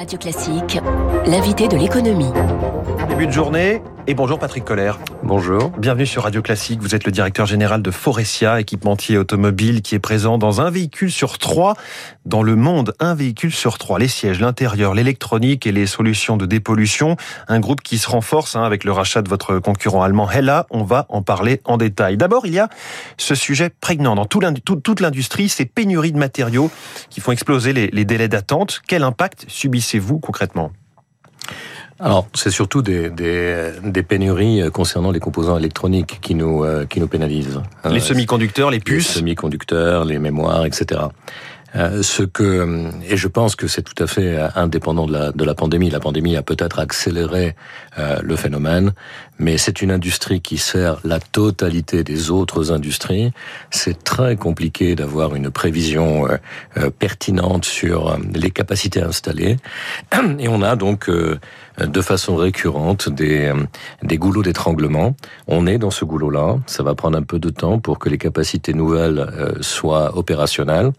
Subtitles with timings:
[0.00, 0.78] Radio Classique,
[1.26, 2.32] l'invité de l'économie.
[3.10, 4.98] Début de journée et bonjour Patrick Collère.
[5.22, 5.70] Bonjour.
[5.78, 6.80] Bienvenue sur Radio Classique.
[6.80, 11.12] Vous êtes le directeur général de Forestia, équipementier automobile qui est présent dans un véhicule
[11.12, 11.76] sur trois
[12.24, 12.94] dans le monde.
[12.98, 13.98] Un véhicule sur trois.
[13.98, 17.16] Les sièges, l'intérieur, l'électronique et les solutions de dépollution.
[17.46, 20.66] Un groupe qui se renforce hein, avec le rachat de votre concurrent allemand Hella.
[20.70, 22.16] On va en parler en détail.
[22.16, 22.68] D'abord, il y a
[23.18, 26.70] ce sujet prégnant dans toute l'industrie, ces pénuries de matériaux
[27.10, 28.80] qui font exploser les, les délais d'attente.
[28.88, 29.44] Quel impact
[29.90, 30.72] subissez-vous concrètement?
[31.98, 36.98] Alors, c'est surtout des, des, des, pénuries concernant les composants électroniques qui nous, euh, qui
[36.98, 37.60] nous pénalisent.
[37.84, 39.08] Les semi-conducteurs, les puces?
[39.08, 41.02] Les semi-conducteurs, les mémoires, etc.
[41.76, 45.44] Euh, ce que et je pense que c'est tout à fait indépendant de la de
[45.44, 45.90] la pandémie.
[45.90, 47.54] La pandémie a peut-être accéléré
[47.98, 48.92] euh, le phénomène,
[49.38, 53.32] mais c'est une industrie qui sert la totalité des autres industries.
[53.70, 59.56] C'est très compliqué d'avoir une prévision euh, pertinente sur les capacités installées,
[60.38, 61.08] et on a donc
[61.86, 63.52] de façon récurrente des,
[64.02, 65.14] des goulots d'étranglement.
[65.46, 66.56] On est dans ce goulot-là.
[66.66, 70.90] Ça va prendre un peu de temps pour que les capacités nouvelles soient opérationnelles.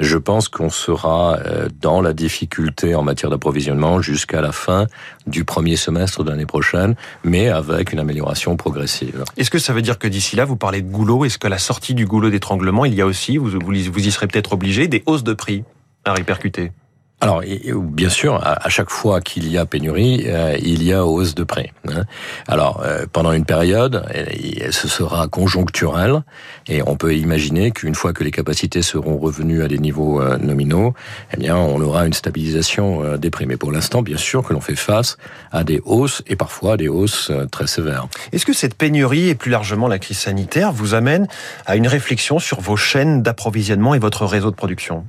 [0.00, 4.86] Je je pense qu'on sera euh, dans la difficulté en matière d'approvisionnement jusqu'à la fin
[5.26, 9.22] du premier semestre de l'année prochaine, mais avec une amélioration progressive.
[9.36, 11.26] Est-ce que ça veut dire que d'ici là, vous parlez de goulot?
[11.26, 14.26] Est-ce que la sortie du goulot d'étranglement, il y a aussi, vous, vous y serez
[14.26, 15.64] peut-être obligé, des hausses de prix
[16.06, 16.72] à répercuter?
[17.22, 17.42] Alors,
[17.74, 21.44] bien sûr, à chaque fois qu'il y a pénurie, euh, il y a hausse de
[21.44, 21.70] prix.
[21.88, 22.04] Hein.
[22.46, 24.04] Alors, euh, pendant une période,
[24.70, 26.22] ce sera conjoncturel,
[26.66, 30.36] et on peut imaginer qu'une fois que les capacités seront revenues à des niveaux euh,
[30.36, 30.92] nominaux,
[31.32, 33.46] eh bien, on aura une stabilisation des prix.
[33.46, 35.16] Mais pour l'instant, bien sûr que l'on fait face
[35.52, 38.08] à des hausses, et parfois des hausses très sévères.
[38.32, 41.28] Est-ce que cette pénurie, et plus largement la crise sanitaire, vous amène
[41.64, 45.06] à une réflexion sur vos chaînes d'approvisionnement et votre réseau de production?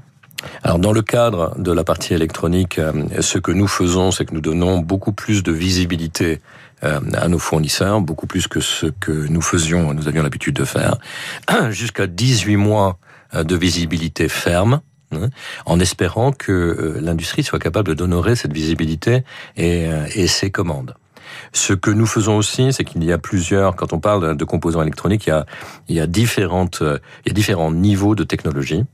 [0.63, 4.33] Alors dans le cadre de la partie électronique, euh, ce que nous faisons, c'est que
[4.33, 6.41] nous donnons beaucoup plus de visibilité
[6.83, 10.65] euh, à nos fournisseurs, beaucoup plus que ce que nous faisions, nous avions l'habitude de
[10.65, 10.97] faire,
[11.69, 12.97] jusqu'à 18 mois
[13.33, 14.81] euh, de visibilité ferme
[15.11, 15.29] hein,
[15.65, 19.23] en espérant que l'industrie soit capable d'honorer cette visibilité
[19.55, 20.95] et, et ses commandes.
[21.51, 24.81] Ce que nous faisons aussi, c'est qu'il y a plusieurs, quand on parle de composants
[24.81, 25.29] électroniques,
[25.89, 28.85] il y a, différentes, il y a différents niveaux de technologie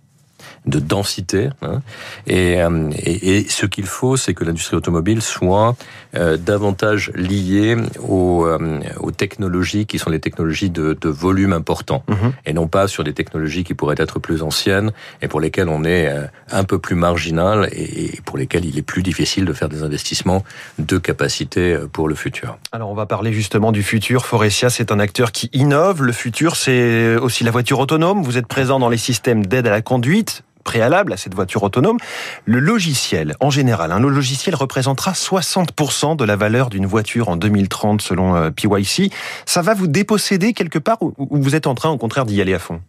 [0.66, 1.50] de densité.
[1.62, 1.82] Hein.
[2.30, 5.76] Euh, et, et, ce qu'il faut, c'est que l'industrie automobile soit
[6.16, 12.04] euh, davantage liée aux, euh, aux, technologies qui sont les technologies de, de volume important,
[12.08, 12.34] mhm.
[12.46, 14.92] et non pas sur des technologies qui pourraient être plus anciennes
[15.22, 16.10] et pour lesquelles on est
[16.52, 20.44] un peu plus marginal et pour lesquelles il est plus difficile de faire des investissements
[20.80, 22.58] de capacité pour le futur.
[22.72, 24.26] Alors on va parler justement du futur.
[24.26, 26.04] Forestia, c'est un acteur qui innove.
[26.04, 28.24] Le futur, c'est aussi la voiture autonome.
[28.24, 31.98] Vous êtes présent dans les systèmes d'aide à la conduite préalable à cette voiture autonome,
[32.46, 38.02] le logiciel, en général, un logiciel représentera 60% de la valeur d'une voiture en 2030
[38.02, 39.12] selon euh, PYC.
[39.46, 42.54] Ça va vous déposséder quelque part ou vous êtes en train au contraire d'y aller
[42.54, 42.82] à fond?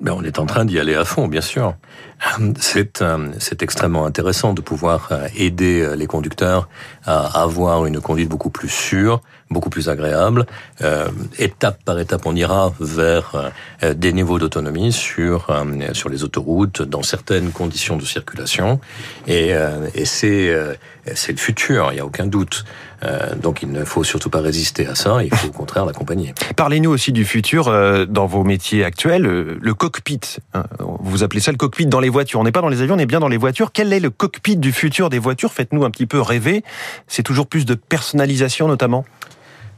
[0.00, 1.74] Ben, on est en train d'y aller à fond, bien sûr.
[2.58, 6.68] C'est euh, c'est extrêmement intéressant de pouvoir euh, aider euh, les conducteurs
[7.06, 10.44] à avoir une conduite beaucoup plus sûre, beaucoup plus agréable.
[10.82, 11.08] Euh,
[11.38, 13.50] étape par étape, on ira vers
[13.82, 15.46] des niveaux d'autonomie sur
[15.94, 18.80] sur les autoroutes, dans certaines conditions de circulation,
[19.26, 19.54] et,
[19.94, 20.54] et c'est
[21.14, 22.64] c'est le futur, il n'y a aucun doute.
[23.42, 26.34] donc il ne faut surtout pas résister à ça, il faut au contraire l'accompagner.
[26.56, 27.72] Parlez-nous aussi du futur
[28.06, 30.20] dans vos métiers actuels, le cockpit.
[30.54, 30.64] Hein.
[30.78, 32.40] vous appelez ça le cockpit dans les voitures.
[32.40, 33.72] On n'est pas dans les avions, on est bien dans les voitures.
[33.72, 35.52] Quel est le cockpit du futur des voitures?
[35.52, 36.64] Faites-nous un petit peu rêver.
[37.06, 39.04] C'est toujours plus de personnalisation notamment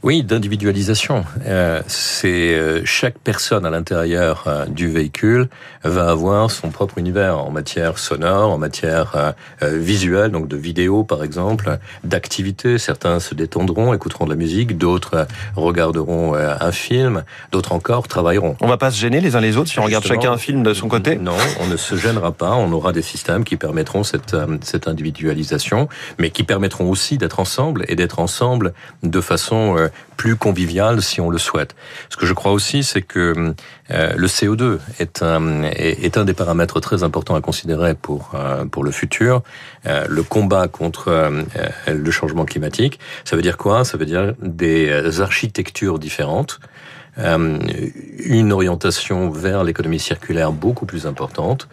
[0.03, 1.23] oui, d'individualisation.
[1.45, 5.47] Euh, c'est euh, chaque personne à l'intérieur euh, du véhicule
[5.85, 11.23] va avoir son propre univers en matière sonore, en matière visuelle, donc de vidéo par
[11.23, 12.77] exemple, d'activité.
[12.77, 15.27] Certains se détendront, écouteront de la musique, d'autres
[15.57, 18.55] regarderont un film, d'autres encore travailleront.
[18.61, 20.63] On va pas se gêner les uns les autres si on regarde chacun un film
[20.63, 21.17] de son côté?
[21.17, 22.53] Non, on ne se gênera pas.
[22.53, 27.83] On aura des systèmes qui permettront cette, cette individualisation, mais qui permettront aussi d'être ensemble
[27.89, 28.73] et d'être ensemble
[29.03, 31.75] de façon plus convivial si on le souhaite.
[32.09, 33.53] Ce que je crois aussi, c'est que
[33.91, 39.43] euh, le CO2 est un, des paramètres très importants à considérer pour, euh, le futur.
[39.85, 41.31] Euh, le combat contre
[41.87, 43.85] le changement climatique, ça veut dire quoi?
[43.85, 46.59] Ça veut dire des architectures différentes.
[47.17, 51.67] une orientation vers l'économie circulaire beaucoup plus importante,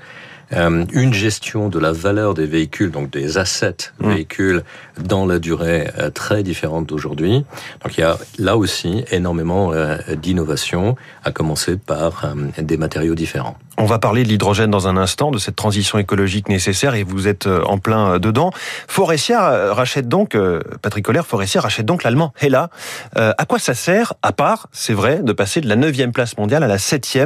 [0.52, 4.10] euh, une gestion de la valeur des véhicules, donc des assets mmh.
[4.10, 4.62] véhicules
[5.02, 7.44] dans la durée euh, très différente d'aujourd'hui.
[7.82, 13.56] Donc il y a là aussi énormément euh, d'innovation, à commencer par des matériaux différents.
[13.80, 17.28] On va parler de l'hydrogène dans un instant, de cette transition écologique nécessaire, et vous
[17.28, 18.50] êtes euh, en plein euh, dedans.
[18.88, 20.36] Forestia rachète donc,
[20.82, 22.68] Patrick Colère, Forestia rachète donc l'allemand Hella.
[23.14, 26.62] à quoi ça sert, à part, c'est vrai, de passer de la 9 place mondiale
[26.62, 27.18] à la 7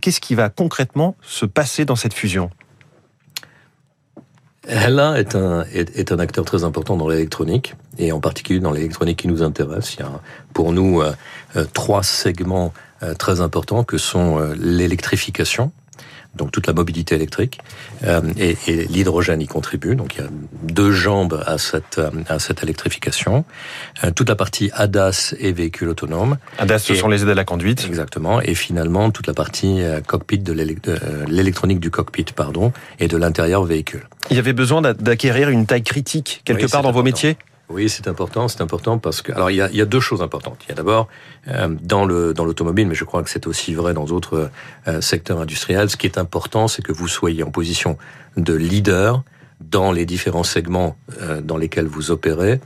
[0.00, 2.50] Qu'est-ce qui va concrètement se passer dans cette fusion?
[4.68, 9.18] Hella est un, est, un acteur très important dans l'électronique, et en particulier dans l'électronique
[9.18, 9.94] qui nous intéresse.
[9.94, 10.20] Il y a
[10.52, 11.02] pour nous
[11.72, 12.72] trois segments
[13.18, 15.72] très importants que sont l'électrification,
[16.38, 17.60] donc toute la mobilité électrique,
[18.04, 19.94] euh, et, et l'hydrogène y contribue.
[19.94, 20.30] Donc il y a
[20.62, 23.44] deux jambes à cette euh, à cette électrification.
[24.04, 26.38] Euh, toute la partie ADAS et véhicules autonomes.
[26.58, 27.84] ADAS, ce sont les aides à la conduite.
[27.86, 28.40] Exactement.
[28.40, 30.52] Et finalement toute la partie cockpit de
[31.28, 34.04] l'électronique du cockpit, pardon, et de l'intérieur véhicule.
[34.30, 37.36] Il y avait besoin d'acquérir une taille critique quelque part dans vos métiers?
[37.70, 38.48] Oui, c'est important.
[38.48, 40.58] C'est important parce que alors il y a, il y a deux choses importantes.
[40.66, 41.08] Il y a d'abord
[41.48, 44.50] euh, dans le dans l'automobile, mais je crois que c'est aussi vrai dans d'autres
[44.86, 45.90] euh, secteurs industriels.
[45.90, 47.98] Ce qui est important, c'est que vous soyez en position
[48.36, 49.22] de leader
[49.60, 52.60] dans les différents segments euh, dans lesquels vous opérez,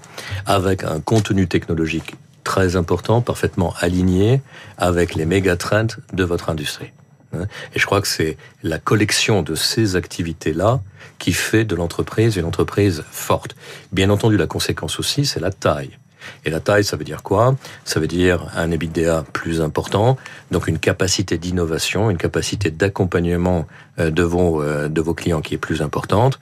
[0.47, 2.15] avec un contenu technologique
[2.45, 4.43] très important, parfaitement aligné
[4.77, 6.93] avec les méga trends de votre industrie.
[7.35, 7.47] Hein.
[7.75, 10.81] Et je crois que c'est la collection de ces activités-là
[11.19, 13.55] qui fait de l'entreprise une entreprise forte.
[13.93, 15.99] Bien entendu, la conséquence aussi, c'est la taille.
[16.45, 17.57] Et la taille, ça veut dire quoi?
[17.85, 20.17] Ça veut dire un EBITDA plus important,
[20.51, 23.67] donc une capacité d'innovation, une capacité d'accompagnement
[23.99, 26.39] euh, de vos, euh, de vos clients qui est plus importante,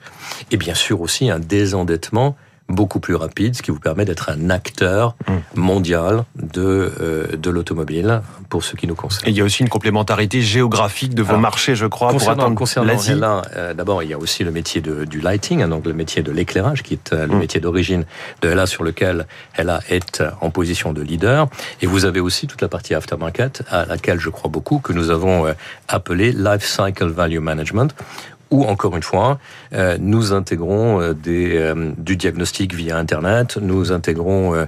[0.51, 2.37] et bien sûr aussi un désendettement
[2.71, 5.59] beaucoup plus rapide, ce qui vous permet d'être un acteur mm.
[5.59, 9.27] mondial de, euh, de l'automobile pour ce qui nous concerne.
[9.27, 12.55] Et il y a aussi une complémentarité géographique de vos marchés, je crois, concernant, pour
[12.55, 15.85] concernant là, euh, D'abord, il y a aussi le métier de, du lighting, hein, donc
[15.85, 17.39] le métier de l'éclairage, qui est euh, le mm.
[17.39, 18.05] métier d'origine
[18.41, 21.47] de Ella, sur lequel Ella est en position de leader.
[21.81, 25.09] Et vous avez aussi toute la partie aftermarket, à laquelle je crois beaucoup, que nous
[25.09, 25.53] avons
[25.87, 27.95] appelé Life Cycle Value Management,
[28.51, 29.39] ou encore une fois,
[29.73, 34.67] euh, nous intégrons euh, des, euh, du diagnostic via Internet, nous intégrons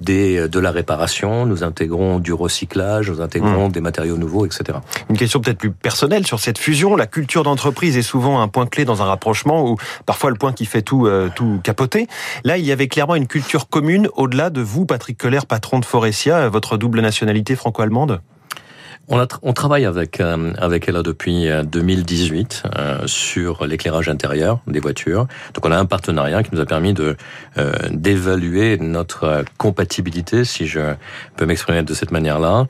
[0.00, 3.72] des, de la réparation, nous intégrons du recyclage, nous intégrons mmh.
[3.72, 4.78] des matériaux nouveaux, etc.
[5.10, 6.96] Une question peut-être plus personnelle sur cette fusion.
[6.96, 9.76] La culture d'entreprise est souvent un point clé dans un rapprochement ou
[10.06, 12.06] parfois le point qui fait tout, tout capoter.
[12.44, 15.84] Là, il y avait clairement une culture commune au-delà de vous, Patrick Keller, patron de
[15.84, 18.20] Forestia, votre double nationalité franco-allemande?
[19.08, 24.60] On, a, on, travaille avec euh, avec elle depuis 2018 euh, euh, sur l'éclairage intérieur
[24.66, 25.26] des voitures.
[25.52, 27.16] Donc on a un partenariat qui nous a permis de
[27.90, 30.94] d'évaluer notre compatibilité, si je
[31.36, 32.66] peux m'exprimer de cette manière-là,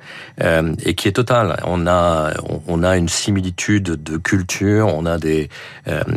[0.84, 1.60] et qui est totale.
[1.64, 2.32] On a
[2.66, 5.48] on a une similitude de culture, on a des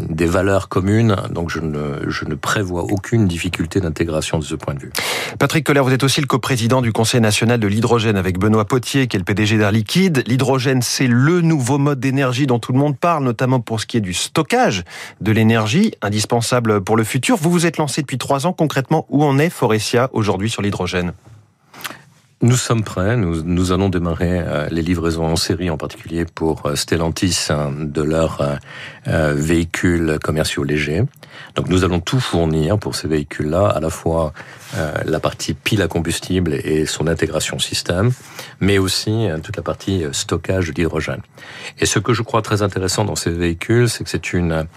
[0.10, 1.16] des valeurs communes.
[1.30, 4.92] Donc je ne je ne prévois aucune difficulté d'intégration de ce point de vue.
[5.40, 9.08] Patrick Coller, vous êtes aussi le coprésident du Conseil national de l'hydrogène avec Benoît Potier,
[9.08, 10.07] qui est le PDG d'Air Liquide.
[10.26, 13.98] L'hydrogène, c'est le nouveau mode d'énergie dont tout le monde parle, notamment pour ce qui
[13.98, 14.84] est du stockage
[15.22, 17.38] de l'énergie, indispensable pour le futur.
[17.38, 18.54] Vous vous êtes lancé depuis trois ans.
[18.54, 21.14] Concrètement, où en est Forestia aujourd'hui sur l'hydrogène?
[22.44, 26.76] Nous sommes prêts, nous, allons démarrer euh, les livraisons en série, en particulier pour euh,
[26.76, 27.48] Stellantis,
[27.80, 28.60] de leurs
[29.08, 31.02] euh, véhicules commerciaux légers.
[31.56, 34.34] Donc nous allons tout fournir pour ces véhicules-là, à la fois
[35.06, 38.12] la partie pile à combustible et son intégration système,
[38.60, 41.22] mais aussi toute la partie stockage d'hydrogène.
[41.80, 44.68] Et ce que je crois très intéressant dans ces véhicules, c'est que c'est une,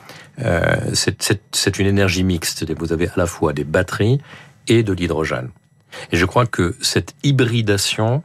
[1.52, 2.64] c'est une énergie mixte.
[2.78, 4.20] Vous avez à la fois des batteries
[4.68, 5.50] et de l'hydrogène.
[6.12, 8.22] Et je crois que cette hybridation,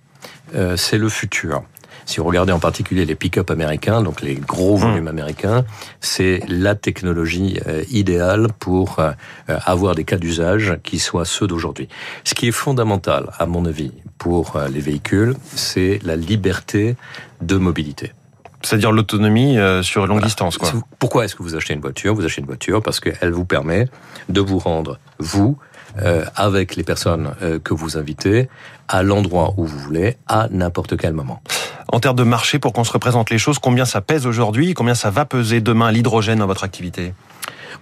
[0.56, 1.64] euh, c'est le futur.
[2.06, 4.82] Si vous regardez en particulier les pick-up américains, donc les gros hmm.
[4.82, 5.66] volumes américains,
[6.02, 9.12] c'est la technologie euh, idéale pour euh,
[9.48, 11.88] avoir des cas d'usage qui soient ceux d'aujourd'hui.
[12.24, 16.96] Ce qui est fondamental, à mon avis, pour les véhicules, c'est la liberté
[17.42, 18.14] de mobilité.
[18.62, 20.58] C'est-à-dire l'autonomie sur longue distance.
[20.58, 20.72] Quoi.
[20.98, 22.16] Pourquoi est-ce que vous achetez une voiture?
[22.16, 23.88] Vous achetez une voiture parce qu'elle vous permet
[24.30, 25.58] de vous rendre, vous,
[26.02, 28.50] euh, avec les personnes euh, que vous invitez
[28.88, 31.42] à l'endroit où vous voulez, à n'importe quel moment.
[31.88, 34.96] En termes de marché, pour qu'on se représente les choses, combien ça pèse aujourd'hui Combien
[34.96, 37.14] ça va peser demain l'hydrogène dans votre activité?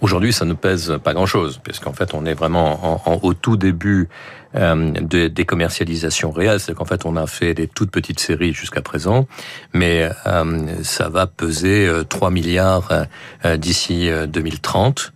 [0.01, 4.10] Aujourd'hui, ça ne pèse pas grand-chose, puisqu'en fait, on est vraiment en, au tout début
[4.55, 6.60] euh, de, des commercialisations réelles.
[6.60, 9.27] C'est qu'en fait, on a fait des toutes petites séries jusqu'à présent,
[9.74, 13.08] mais euh, ça va peser 3 milliards
[13.58, 15.13] d'ici 2030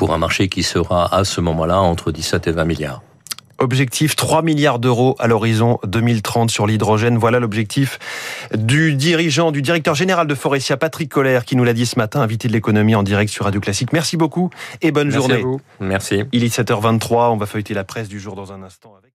[0.00, 3.02] pour un marché qui sera à ce moment-là entre 17 et 20 milliards.
[3.58, 7.18] Objectif 3 milliards d'euros à l'horizon 2030 sur l'hydrogène.
[7.18, 7.98] Voilà l'objectif
[8.54, 12.22] du dirigeant, du directeur général de Forestia, Patrick Collère, qui nous l'a dit ce matin,
[12.22, 13.92] invité de l'économie en direct sur Radio Classique.
[13.92, 14.48] Merci beaucoup
[14.80, 15.42] et bonne Merci journée.
[15.42, 15.60] À vous.
[15.80, 16.24] Merci.
[16.32, 18.94] Il est 7h23, on va feuilleter la presse du jour dans un instant.
[18.96, 19.09] Avec...